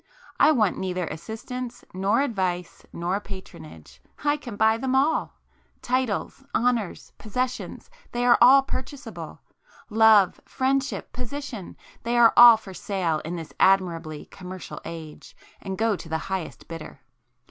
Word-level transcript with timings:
I 0.39 0.51
want 0.51 0.79
neither 0.79 1.05
assistance 1.05 1.85
nor 1.93 2.21
advice 2.21 2.83
nor 2.91 3.19
patronage,—I 3.19 4.35
can 4.37 4.55
buy 4.55 4.79
them 4.79 4.95
all! 4.95 5.35
Titles, 5.83 6.43
honours, 6.55 7.13
possessions,—they 7.19 8.25
are 8.25 8.39
all 8.41 8.63
purchaseable,—love, 8.63 10.41
friendship, 10.43 11.13
position,—they 11.13 12.17
are 12.17 12.33
all 12.35 12.57
for 12.57 12.73
sale 12.73 13.19
in 13.19 13.35
this 13.35 13.53
admirably 13.59 14.25
commercial 14.31 14.81
age 14.85 15.37
and 15.61 15.77
go 15.77 15.95
to 15.95 16.09
the 16.09 16.17
highest 16.17 16.67
bidder! 16.67 17.01